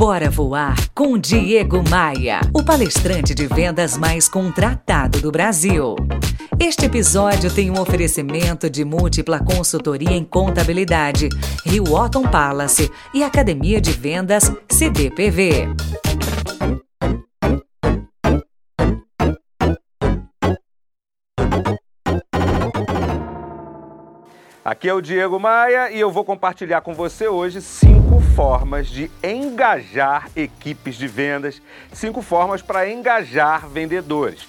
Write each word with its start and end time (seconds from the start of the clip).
Bora 0.00 0.30
voar 0.30 0.76
com 0.94 1.18
Diego 1.18 1.84
Maia, 1.90 2.40
o 2.54 2.64
palestrante 2.64 3.34
de 3.34 3.46
vendas 3.46 3.98
mais 3.98 4.30
contratado 4.30 5.20
do 5.20 5.30
Brasil. 5.30 5.94
Este 6.58 6.86
episódio 6.86 7.52
tem 7.52 7.70
um 7.70 7.78
oferecimento 7.78 8.70
de 8.70 8.82
múltipla 8.82 9.38
consultoria 9.40 10.16
em 10.16 10.24
contabilidade, 10.24 11.28
Rio 11.66 11.92
Otton 11.92 12.22
Palace 12.22 12.90
e 13.12 13.22
Academia 13.22 13.78
de 13.78 13.92
Vendas 13.92 14.50
CDPV. 14.70 15.68
Aqui 24.62 24.90
é 24.90 24.92
o 24.92 25.00
Diego 25.00 25.40
Maia 25.40 25.90
e 25.90 25.98
eu 25.98 26.10
vou 26.10 26.22
compartilhar 26.22 26.82
com 26.82 26.92
você 26.92 27.26
hoje 27.26 27.62
cinco 27.62 28.20
formas 28.36 28.88
de 28.88 29.10
engajar 29.24 30.28
equipes 30.36 30.96
de 30.96 31.08
vendas, 31.08 31.62
cinco 31.94 32.20
formas 32.20 32.60
para 32.60 32.86
engajar 32.86 33.66
vendedores. 33.66 34.46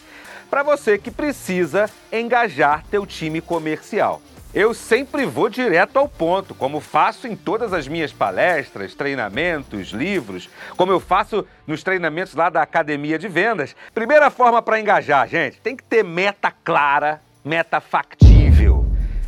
Para 0.50 0.64
você 0.64 0.98
que 0.98 1.10
precisa 1.10 1.90
engajar 2.12 2.84
teu 2.92 3.06
time 3.06 3.40
comercial. 3.40 4.22
Eu 4.54 4.74
sempre 4.74 5.26
vou 5.26 5.48
direto 5.48 5.96
ao 5.96 6.10
ponto, 6.10 6.54
como 6.54 6.82
faço 6.82 7.26
em 7.26 7.38
todas 7.38 7.72
as 7.72 7.88
minhas 7.88 8.12
palestras, 8.12 8.94
treinamentos, 8.94 9.92
livros, 9.92 10.50
como 10.76 10.92
eu 10.92 11.00
faço 11.00 11.48
nos 11.66 11.84
treinamentos 11.84 12.36
lá 12.36 12.50
da 12.50 12.62
Academia 12.62 13.18
de 13.18 13.30
Vendas. 13.30 13.74
Primeira 13.94 14.30
forma 14.30 14.62
para 14.62 14.78
engajar, 14.78 15.26
gente, 15.30 15.62
tem 15.62 15.74
que 15.74 15.84
ter 15.86 16.04
meta 16.04 16.52
clara, 16.66 17.22
meta 17.46 17.80
factível. 17.80 18.31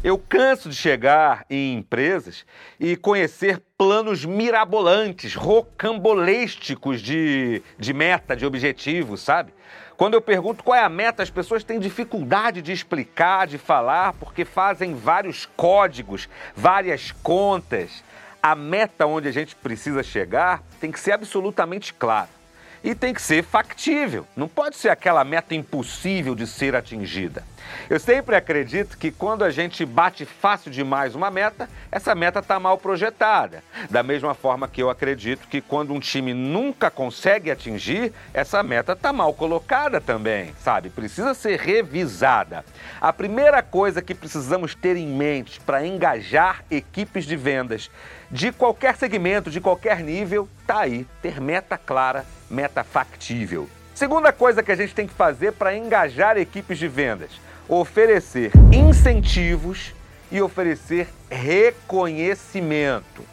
Eu 0.04 0.18
canso 0.18 0.68
de 0.68 0.76
chegar 0.76 1.46
em 1.50 1.76
empresas 1.76 2.46
e 2.78 2.98
conhecer 2.98 3.64
planos 3.78 4.26
mirabolantes, 4.26 5.34
rocambolesticos 5.34 7.02
de, 7.02 7.62
de 7.80 7.94
meta, 7.94 8.36
de 8.36 8.46
objetivo, 8.46 9.16
sabe? 9.16 9.54
Quando 9.96 10.16
eu 10.16 10.22
pergunto 10.22 10.62
qual 10.62 10.78
é 10.78 10.84
a 10.84 10.90
meta, 10.90 11.24
as 11.24 11.30
pessoas 11.30 11.64
têm 11.64 11.80
dificuldade 11.80 12.62
de 12.62 12.74
explicar, 12.74 13.48
de 13.48 13.58
falar, 13.58 14.12
porque 14.16 14.44
fazem 14.44 14.94
vários 14.94 15.46
códigos, 15.56 16.28
várias 16.54 17.14
contas. 17.24 18.04
A 18.42 18.56
meta 18.56 19.06
onde 19.06 19.30
a 19.30 19.32
gente 19.32 19.56
precisa 19.56 20.04
chegar 20.04 20.62
tem 20.82 20.92
que 20.92 21.00
ser 21.00 21.14
absolutamente 21.14 21.94
clara 21.94 22.43
e 22.84 22.94
tem 22.94 23.14
que 23.14 23.22
ser 23.22 23.44
factível. 23.44 24.28
Não 24.36 24.48
pode 24.48 24.76
ser 24.76 24.90
aquela 24.90 25.24
meta 25.24 25.56
impossível 25.56 26.36
de 26.36 26.46
ser 26.46 26.76
atingida. 26.76 27.44
Eu 27.90 28.00
sempre 28.00 28.36
acredito 28.36 28.98
que 28.98 29.12
quando 29.12 29.44
a 29.44 29.50
gente 29.50 29.86
bate 29.86 30.26
fácil 30.26 30.72
demais 30.72 31.16
uma 31.16 31.32
meta, 31.32 31.70
essa 31.92 32.14
meta 32.14 32.40
está 32.40 32.60
mal 32.60 32.78
projetada. 32.78 33.64
Da 33.90 34.04
mesma 34.04 34.34
forma 34.34 34.68
que 34.68 34.82
eu 34.82 34.90
acredito 34.90 35.48
que 35.48 35.62
quando 35.62 35.94
um 35.94 36.00
time 36.00 36.34
nunca 36.34 36.92
consegue 36.92 37.50
atingir, 37.50 38.14
essa 38.34 38.62
meta 38.62 38.94
está 38.94 39.12
mal 39.14 39.34
colocada 39.34 40.00
também, 40.02 40.54
sabe? 40.60 40.90
Precisa 40.90 41.34
ser 41.34 41.60
revisada. 41.60 42.66
A 43.00 43.12
primeira 43.12 43.62
coisa 43.64 44.02
que 44.02 44.14
precisamos 44.14 44.76
ter 44.76 44.96
em 44.98 45.08
mente 45.08 45.60
para 45.62 45.86
engajar 45.86 46.64
equipes 46.70 47.26
de 47.26 47.36
vendas 47.36 47.90
de 48.30 48.52
qualquer 48.52 48.96
segmento, 48.96 49.52
de 49.52 49.62
qualquer 49.62 50.00
nível, 50.00 50.50
tá 50.66 50.80
aí, 50.80 51.06
ter 51.22 51.40
meta 51.40 51.78
clara, 51.78 52.26
meta 52.54 52.84
factível. 52.84 53.68
Segunda 53.96 54.32
coisa 54.32 54.62
que 54.62 54.72
a 54.72 54.76
gente 54.76 54.94
tem 54.94 55.08
que 55.08 55.14
fazer 55.14 55.54
para 55.54 55.76
engajar 55.76 56.38
equipes 56.38 56.78
de 56.78 56.88
vendas: 56.88 57.32
oferecer 57.68 58.52
incentivos 58.72 59.94
e 60.32 60.42
oferecer 60.42 61.10
reconhecimento. 61.30 63.24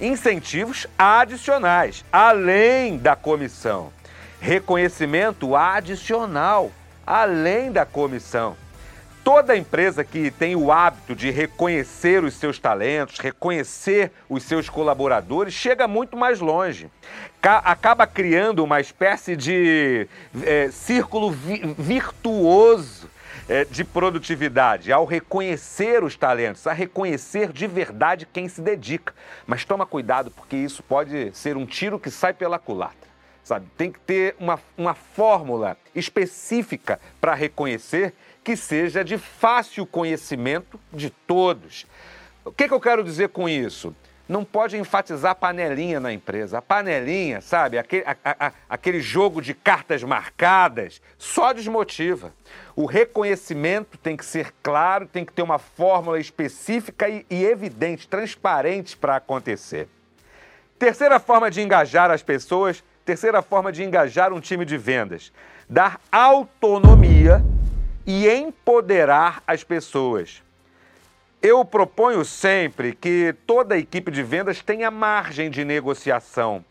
Incentivos 0.00 0.86
adicionais, 0.96 2.04
além 2.12 2.96
da 2.96 3.16
comissão. 3.16 3.92
Reconhecimento 4.40 5.54
adicional, 5.54 6.72
além 7.06 7.70
da 7.70 7.84
comissão. 7.84 8.56
Toda 9.22 9.56
empresa 9.56 10.02
que 10.02 10.30
tem 10.30 10.56
o 10.56 10.72
hábito 10.72 11.14
de 11.14 11.30
reconhecer 11.30 12.24
os 12.24 12.34
seus 12.34 12.58
talentos, 12.58 13.18
reconhecer 13.18 14.10
os 14.28 14.42
seus 14.42 14.68
colaboradores, 14.68 15.52
chega 15.52 15.86
muito 15.86 16.16
mais 16.16 16.40
longe. 16.40 16.90
acaba 17.42 18.06
criando 18.06 18.64
uma 18.64 18.80
espécie 18.80 19.36
de 19.36 20.08
é, 20.42 20.70
círculo 20.70 21.30
vi 21.30 21.74
virtuoso 21.78 23.10
é, 23.46 23.64
de 23.64 23.84
produtividade, 23.84 24.92
ao 24.92 25.04
reconhecer 25.04 26.02
os 26.02 26.16
talentos, 26.16 26.66
a 26.66 26.72
reconhecer 26.72 27.52
de 27.52 27.66
verdade 27.66 28.26
quem 28.32 28.48
se 28.48 28.62
dedica. 28.62 29.12
Mas 29.46 29.64
toma 29.64 29.84
cuidado, 29.84 30.30
porque 30.30 30.56
isso 30.56 30.82
pode 30.82 31.36
ser 31.36 31.56
um 31.56 31.66
tiro 31.66 31.98
que 31.98 32.10
sai 32.10 32.32
pela 32.32 32.58
culatra. 32.58 33.10
Sabe? 33.42 33.66
Tem 33.76 33.90
que 33.90 33.98
ter 33.98 34.36
uma, 34.38 34.60
uma 34.78 34.94
fórmula 34.94 35.76
específica 35.94 37.00
para 37.20 37.34
reconhecer 37.34 38.14
que 38.50 38.56
seja 38.56 39.04
de 39.04 39.16
fácil 39.16 39.86
conhecimento 39.86 40.80
de 40.92 41.08
todos. 41.08 41.86
O 42.44 42.50
que, 42.50 42.66
que 42.66 42.74
eu 42.74 42.80
quero 42.80 43.04
dizer 43.04 43.28
com 43.28 43.48
isso? 43.48 43.94
Não 44.28 44.44
pode 44.44 44.76
enfatizar 44.76 45.30
a 45.30 45.34
panelinha 45.36 46.00
na 46.00 46.12
empresa. 46.12 46.58
A 46.58 46.62
panelinha, 46.62 47.40
sabe, 47.40 47.78
aquele, 47.78 48.04
a, 48.04 48.16
a, 48.24 48.52
aquele 48.68 49.00
jogo 49.00 49.40
de 49.40 49.54
cartas 49.54 50.02
marcadas, 50.02 51.00
só 51.16 51.52
desmotiva. 51.52 52.34
O 52.74 52.86
reconhecimento 52.86 53.96
tem 53.96 54.16
que 54.16 54.24
ser 54.24 54.52
claro, 54.64 55.06
tem 55.06 55.24
que 55.24 55.32
ter 55.32 55.42
uma 55.42 55.60
fórmula 55.60 56.18
específica 56.18 57.08
e, 57.08 57.24
e 57.30 57.44
evidente, 57.44 58.08
transparente 58.08 58.96
para 58.96 59.14
acontecer. 59.14 59.86
Terceira 60.76 61.20
forma 61.20 61.52
de 61.52 61.60
engajar 61.60 62.10
as 62.10 62.22
pessoas, 62.22 62.82
terceira 63.04 63.42
forma 63.42 63.70
de 63.70 63.84
engajar 63.84 64.32
um 64.32 64.40
time 64.40 64.64
de 64.64 64.76
vendas: 64.76 65.32
dar 65.68 66.00
autonomia 66.10 67.44
e 68.10 68.28
empoderar 68.28 69.40
as 69.46 69.62
pessoas. 69.62 70.42
Eu 71.40 71.64
proponho 71.64 72.24
sempre 72.24 72.92
que 72.92 73.32
toda 73.46 73.78
equipe 73.78 74.10
de 74.10 74.20
vendas 74.20 74.60
tenha 74.60 74.90
margem 74.90 75.48
de 75.48 75.64
negociação. 75.64 76.64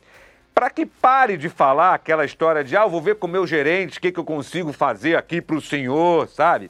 Para 0.54 0.70
que 0.70 0.86
pare 0.86 1.38
de 1.38 1.48
falar 1.48 1.94
aquela 1.94 2.26
história 2.26 2.62
de, 2.62 2.76
ah, 2.76 2.86
vou 2.86 3.02
ver 3.02 3.16
com 3.16 3.26
o 3.26 3.30
meu 3.30 3.48
gerente 3.48 3.98
o 3.98 4.02
que, 4.02 4.12
que 4.12 4.20
eu 4.20 4.26
consigo 4.26 4.74
fazer 4.74 5.16
aqui 5.16 5.42
para 5.42 5.56
o 5.56 5.62
senhor, 5.62 6.28
sabe? 6.28 6.70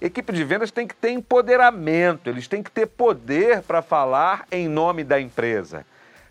Equipe 0.00 0.32
de 0.32 0.42
vendas 0.42 0.70
tem 0.70 0.86
que 0.86 0.96
ter 0.96 1.10
empoderamento, 1.10 2.30
eles 2.30 2.48
têm 2.48 2.62
que 2.62 2.70
ter 2.70 2.86
poder 2.86 3.60
para 3.60 3.82
falar 3.82 4.46
em 4.50 4.66
nome 4.68 5.04
da 5.04 5.20
empresa. 5.20 5.84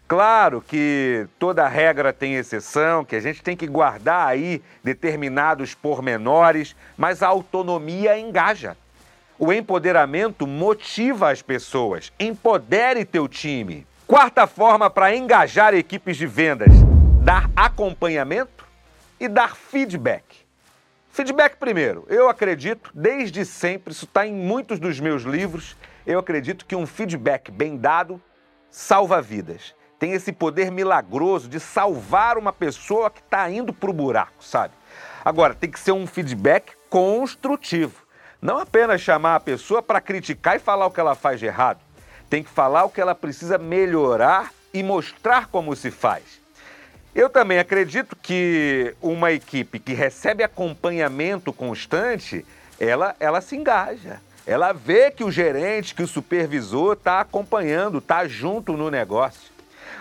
Claro 0.08 0.62
que 0.62 1.28
toda 1.38 1.68
regra 1.68 2.14
tem 2.14 2.36
exceção, 2.36 3.04
que 3.04 3.14
a 3.14 3.20
gente 3.20 3.44
tem 3.44 3.58
que 3.58 3.68
guardar 3.68 4.26
aí 4.26 4.64
determinados 4.82 5.76
pormenores, 5.76 6.78
mas 6.96 7.22
a 7.22 7.28
autonomia 7.28 8.18
engaja. 8.18 8.78
O 9.38 9.52
empoderamento 9.52 10.48
motiva 10.48 11.30
as 11.30 11.42
pessoas. 11.42 12.14
Empodere 12.18 13.04
teu 13.04 13.28
time. 13.28 13.86
Quarta 14.08 14.48
forma 14.48 14.90
para 14.90 15.14
engajar 15.14 15.74
equipes 15.74 16.16
de 16.16 16.26
vendas: 16.26 16.72
dar 17.22 17.52
acompanhamento 17.54 18.66
e 19.20 19.28
dar 19.28 19.58
feedback. 19.58 20.24
Feedback 21.12 21.58
primeiro. 21.58 22.06
Eu 22.08 22.30
acredito, 22.30 22.92
desde 22.94 23.44
sempre, 23.44 23.92
isso 23.92 24.06
está 24.06 24.26
em 24.26 24.34
muitos 24.34 24.80
dos 24.80 25.02
meus 25.02 25.24
livros, 25.24 25.76
eu 26.06 26.18
acredito 26.18 26.66
que 26.66 26.78
um 26.78 26.88
feedback 26.88 27.52
bem 27.52 27.76
dado 27.76 28.22
salva 28.72 29.22
vidas 29.22 29.76
tem 30.00 30.14
esse 30.14 30.32
poder 30.32 30.72
milagroso 30.72 31.48
de 31.48 31.60
salvar 31.60 32.38
uma 32.38 32.54
pessoa 32.54 33.10
que 33.10 33.20
está 33.20 33.50
indo 33.50 33.74
para 33.74 33.90
o 33.90 33.94
buraco, 33.94 34.44
sabe? 34.44 34.74
Agora, 35.26 35.54
tem 35.54 35.70
que 35.70 35.80
ser 35.80 35.92
um 35.92 36.06
feedback 36.06 36.74
construtivo. 36.90 38.06
Não 38.42 38.60
apenas 38.60 39.02
chamar 39.02 39.36
a 39.36 39.40
pessoa 39.40 39.82
para 39.82 40.00
criticar 40.00 40.56
e 40.56 40.60
falar 40.60 40.86
o 40.86 40.92
que 40.92 41.00
ela 41.00 41.16
faz 41.16 41.40
de 41.40 41.48
errado. 41.48 41.80
Tem 42.30 42.44
que 42.44 42.50
falar 42.50 42.86
o 42.86 42.90
que 42.90 43.02
ela 43.02 43.16
precisa 43.16 43.58
melhorar 43.58 44.52
e 44.74 44.84
mostrar 44.84 45.48
como 45.48 45.76
se 45.76 45.90
faz. 45.90 46.40
Eu 47.16 47.30
também 47.30 47.58
acredito 47.58 48.16
que 48.16 48.96
uma 49.02 49.32
equipe 49.32 49.80
que 49.80 49.94
recebe 49.94 50.44
acompanhamento 50.44 51.52
constante, 51.52 52.46
ela, 52.80 53.16
ela 53.20 53.42
se 53.42 53.56
engaja. 53.56 54.22
Ela 54.46 54.72
vê 54.72 55.10
que 55.10 55.24
o 55.24 55.32
gerente, 55.32 55.96
que 55.96 56.04
o 56.04 56.08
supervisor 56.08 56.94
está 56.94 57.20
acompanhando, 57.20 57.98
está 57.98 58.28
junto 58.28 58.78
no 58.78 58.92
negócio. 58.92 59.57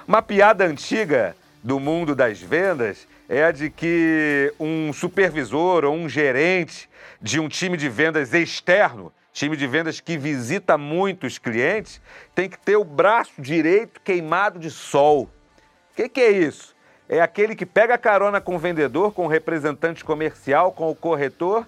Uma 0.09 0.23
piada 0.23 0.65
antiga 0.65 1.35
do 1.65 1.81
mundo 1.81 2.15
das 2.15 2.41
vendas 2.41 3.09
é 3.29 3.43
a 3.43 3.51
de 3.51 3.69
que 3.69 4.55
um 4.61 4.93
supervisor 4.93 5.85
ou 5.85 5.93
um 5.97 6.09
gerente 6.09 6.89
de 7.21 7.41
um 7.41 7.49
time 7.49 7.77
de 7.77 7.89
vendas 7.89 8.33
externo, 8.33 9.13
time 9.33 9.57
de 9.57 9.67
vendas 9.67 9.99
que 9.99 10.17
visita 10.17 10.79
muitos 10.79 11.39
clientes, 11.39 12.01
tem 12.37 12.49
que 12.49 12.57
ter 12.57 12.77
o 12.77 12.85
braço 12.85 13.33
direito 13.37 14.01
queimado 14.01 14.61
de 14.61 14.71
sol. 14.71 15.23
O 15.23 15.97
que, 15.97 16.09
que 16.09 16.21
é 16.21 16.31
isso? 16.31 16.77
É 17.09 17.21
aquele 17.21 17.57
que 17.57 17.67
pega 17.67 17.99
carona 17.99 18.41
com 18.41 18.55
o 18.55 18.61
vendedor, 18.61 19.13
com 19.13 19.25
o 19.25 19.29
representante 19.29 20.05
comercial, 20.05 20.71
com 20.71 20.89
o 20.89 20.95
corretor 20.95 21.67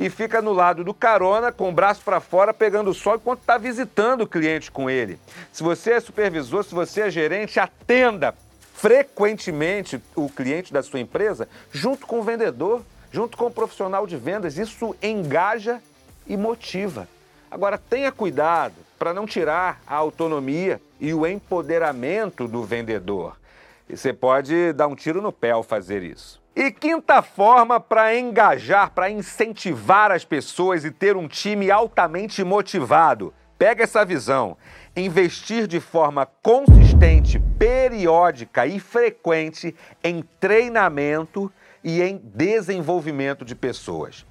e 0.00 0.08
fica 0.08 0.40
no 0.40 0.54
lado 0.54 0.82
do 0.82 0.94
carona, 0.94 1.52
com 1.52 1.68
o 1.68 1.72
braço 1.72 2.00
para 2.02 2.20
fora, 2.20 2.54
pegando 2.54 2.88
o 2.88 2.94
sol 2.94 3.16
enquanto 3.16 3.40
está 3.40 3.58
visitando 3.58 4.22
o 4.22 4.26
cliente 4.26 4.70
com 4.70 4.88
ele. 4.88 5.20
Se 5.52 5.62
você 5.62 5.92
é 5.92 6.00
supervisor, 6.00 6.64
se 6.64 6.74
você 6.74 7.02
é 7.02 7.10
gerente, 7.10 7.60
atenda, 7.60 8.34
frequentemente 8.72 10.02
o 10.16 10.30
cliente 10.30 10.72
da 10.72 10.82
sua 10.82 11.00
empresa 11.00 11.46
junto 11.70 12.06
com 12.06 12.20
o 12.20 12.22
vendedor, 12.22 12.82
junto 13.12 13.36
com 13.36 13.44
o 13.44 13.50
profissional 13.50 14.06
de 14.06 14.16
vendas. 14.16 14.56
Isso 14.56 14.96
engaja 15.02 15.82
e 16.26 16.34
motiva. 16.34 17.06
Agora, 17.50 17.76
tenha 17.76 18.10
cuidado 18.10 18.76
para 18.98 19.12
não 19.12 19.26
tirar 19.26 19.82
a 19.86 19.96
autonomia 19.96 20.80
e 20.98 21.12
o 21.12 21.26
empoderamento 21.26 22.48
do 22.48 22.64
vendedor. 22.64 23.36
E 23.86 23.98
você 23.98 24.14
pode 24.14 24.72
dar 24.72 24.86
um 24.86 24.94
tiro 24.94 25.20
no 25.20 25.30
pé 25.30 25.50
ao 25.50 25.62
fazer 25.62 26.02
isso. 26.02 26.39
E 26.54 26.70
quinta 26.72 27.22
forma 27.22 27.78
para 27.78 28.16
engajar, 28.18 28.90
para 28.90 29.08
incentivar 29.08 30.10
as 30.10 30.24
pessoas 30.24 30.84
e 30.84 30.90
ter 30.90 31.16
um 31.16 31.28
time 31.28 31.70
altamente 31.70 32.42
motivado. 32.42 33.32
Pega 33.56 33.84
essa 33.84 34.04
visão. 34.04 34.56
Investir 34.96 35.68
de 35.68 35.78
forma 35.78 36.26
consistente, 36.42 37.38
periódica 37.56 38.66
e 38.66 38.80
frequente 38.80 39.74
em 40.02 40.24
treinamento 40.40 41.52
e 41.84 42.02
em 42.02 42.18
desenvolvimento 42.18 43.44
de 43.44 43.54
pessoas. 43.54 44.26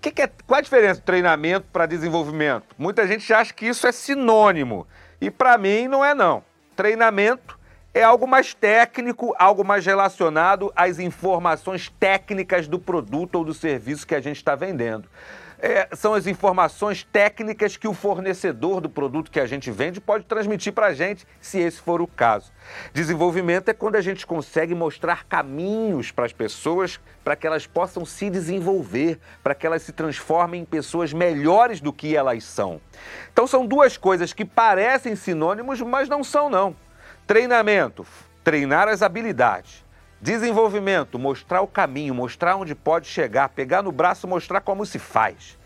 Que 0.00 0.10
que 0.10 0.22
é, 0.22 0.30
qual 0.46 0.58
a 0.58 0.62
diferença 0.62 0.96
de 0.96 1.06
treinamento 1.06 1.68
para 1.72 1.86
desenvolvimento? 1.86 2.66
Muita 2.76 3.06
gente 3.06 3.32
acha 3.32 3.54
que 3.54 3.66
isso 3.66 3.86
é 3.86 3.92
sinônimo 3.92 4.86
e 5.20 5.30
para 5.30 5.56
mim 5.56 5.88
não 5.88 6.04
é 6.04 6.12
não. 6.12 6.44
Treinamento 6.76 7.58
é 7.94 8.02
algo 8.02 8.26
mais 8.26 8.54
técnico, 8.54 9.34
algo 9.38 9.64
mais 9.64 9.84
relacionado 9.84 10.72
às 10.74 10.98
informações 10.98 11.92
técnicas 12.00 12.66
do 12.66 12.78
produto 12.78 13.36
ou 13.36 13.44
do 13.44 13.54
serviço 13.54 14.06
que 14.06 14.14
a 14.14 14.20
gente 14.20 14.36
está 14.36 14.54
vendendo 14.54 15.08
é, 15.62 15.88
são 15.94 16.12
as 16.12 16.26
informações 16.26 17.04
técnicas 17.04 17.76
que 17.76 17.86
o 17.86 17.94
fornecedor 17.94 18.80
do 18.80 18.90
produto 18.90 19.30
que 19.30 19.38
a 19.38 19.46
gente 19.46 19.70
vende 19.70 20.00
pode 20.00 20.24
transmitir 20.24 20.72
para 20.72 20.88
a 20.88 20.92
gente, 20.92 21.24
se 21.40 21.60
esse 21.60 21.80
for 21.80 22.02
o 22.02 22.06
caso. 22.06 22.52
Desenvolvimento 22.92 23.68
é 23.68 23.72
quando 23.72 23.94
a 23.94 24.00
gente 24.00 24.26
consegue 24.26 24.74
mostrar 24.74 25.24
caminhos 25.24 26.10
para 26.10 26.26
as 26.26 26.32
pessoas 26.32 26.98
para 27.22 27.36
que 27.36 27.46
elas 27.46 27.64
possam 27.64 28.04
se 28.04 28.28
desenvolver, 28.28 29.20
para 29.40 29.54
que 29.54 29.64
elas 29.64 29.82
se 29.82 29.92
transformem 29.92 30.62
em 30.62 30.64
pessoas 30.64 31.12
melhores 31.12 31.80
do 31.80 31.92
que 31.92 32.16
elas 32.16 32.42
são. 32.42 32.80
Então 33.32 33.46
são 33.46 33.64
duas 33.64 33.96
coisas 33.96 34.32
que 34.32 34.44
parecem 34.44 35.14
sinônimos, 35.14 35.80
mas 35.80 36.08
não 36.08 36.24
são 36.24 36.50
não. 36.50 36.74
Treinamento, 37.32 38.06
treinar 38.44 38.88
as 38.88 39.00
habilidades. 39.00 39.82
Desenvolvimento, 40.20 41.18
mostrar 41.18 41.62
o 41.62 41.66
caminho, 41.66 42.14
mostrar 42.14 42.56
onde 42.56 42.74
pode 42.74 43.08
chegar, 43.08 43.48
pegar 43.48 43.80
no 43.80 43.90
braço, 43.90 44.28
mostrar 44.28 44.60
como 44.60 44.84
se 44.84 44.98
faz. 44.98 45.58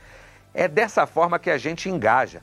É 0.55 0.69
dessa 0.69 1.09
forma 1.09 1.41
que 1.41 1.51
a 1.51 1.59
gente 1.59 1.91
engaja. 1.91 2.41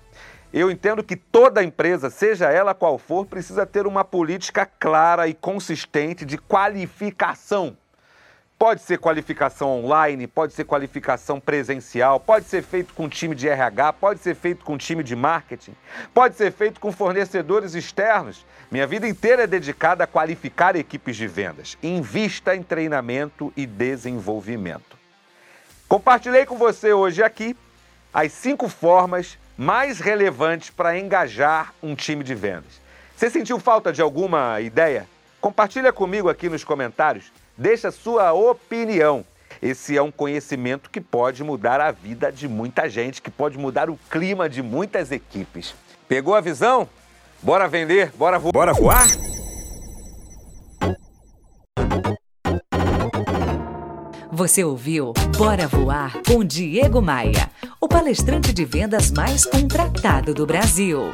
Eu 0.51 0.69
entendo 0.69 1.01
que 1.01 1.15
toda 1.15 1.63
empresa, 1.63 2.09
seja 2.09 2.51
ela 2.51 2.73
qual 2.73 2.97
for, 2.97 3.25
precisa 3.25 3.65
ter 3.65 3.87
uma 3.87 4.03
política 4.03 4.65
clara 4.65 5.25
e 5.25 5.33
consistente 5.33 6.25
de 6.25 6.37
qualificação 6.37 7.77
Pode 8.63 8.81
ser 8.81 8.97
qualificação 8.97 9.83
online, 9.83 10.25
pode 10.25 10.53
ser 10.53 10.63
qualificação 10.63 11.37
presencial, 11.37 12.17
pode 12.17 12.45
ser 12.45 12.63
feito 12.63 12.93
com 12.93 13.09
time 13.09 13.35
de 13.35 13.49
RH, 13.49 13.91
pode 13.91 14.21
ser 14.21 14.35
feito 14.35 14.63
com 14.63 14.77
time 14.77 15.03
de 15.03 15.17
marketing, 15.17 15.75
pode 16.13 16.37
ser 16.37 16.49
feito 16.49 16.79
com 16.79 16.89
fornecedores 16.89 17.73
externos. 17.73 18.45
Minha 18.71 18.87
vida 18.87 19.05
inteira 19.05 19.43
é 19.43 19.47
dedicada 19.47 20.05
a 20.05 20.07
qualificar 20.07 20.77
equipes 20.77 21.17
de 21.17 21.27
vendas. 21.27 21.77
Invista 21.83 22.55
em 22.55 22.63
treinamento 22.63 23.51
e 23.57 23.65
desenvolvimento. 23.65 24.97
Compartilhei 25.89 26.45
com 26.45 26.55
você 26.55 26.93
hoje 26.93 27.21
aqui 27.21 27.57
as 28.13 28.31
cinco 28.31 28.69
formas 28.69 29.37
mais 29.57 29.99
relevantes 29.99 30.69
para 30.69 30.97
engajar 30.97 31.73
um 31.83 31.95
time 31.95 32.23
de 32.23 32.33
vendas. 32.33 32.79
Você 33.13 33.29
sentiu 33.29 33.59
falta 33.59 33.91
de 33.91 34.01
alguma 34.01 34.61
ideia? 34.61 35.05
Compartilha 35.41 35.91
comigo 35.91 36.29
aqui 36.29 36.47
nos 36.47 36.63
comentários. 36.63 37.42
Deixa 37.57 37.91
sua 37.91 38.33
opinião. 38.33 39.25
Esse 39.61 39.95
é 39.95 40.01
um 40.01 40.11
conhecimento 40.11 40.89
que 40.89 40.99
pode 40.99 41.43
mudar 41.43 41.79
a 41.79 41.91
vida 41.91 42.31
de 42.31 42.47
muita 42.47 42.89
gente, 42.89 43.21
que 43.21 43.31
pode 43.31 43.57
mudar 43.57 43.89
o 43.89 43.97
clima 44.09 44.49
de 44.49 44.61
muitas 44.61 45.11
equipes. 45.11 45.73
Pegou 46.07 46.35
a 46.35 46.41
visão? 46.41 46.89
Bora 47.41 47.67
vender, 47.67 48.11
bora 48.15 48.39
voar. 48.39 48.51
Bora 48.51 48.73
voar? 48.73 49.07
Você 54.31 54.63
ouviu 54.63 55.13
Bora 55.37 55.67
Voar 55.67 56.19
com 56.25 56.43
Diego 56.43 56.99
Maia, 57.01 57.51
o 57.79 57.87
palestrante 57.87 58.51
de 58.51 58.65
vendas 58.65 59.11
mais 59.11 59.45
contratado 59.45 60.33
do 60.33 60.45
Brasil. 60.47 61.13